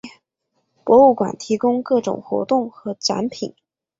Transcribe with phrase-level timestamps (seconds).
[0.83, 3.53] 博物馆提供各种活动和展品。